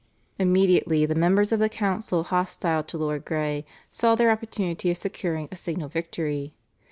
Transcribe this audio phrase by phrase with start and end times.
[0.39, 5.47] "Immediately the members of the council hostile to Lord Grey saw their opportunity of scoring
[5.51, 6.55] a signal victory.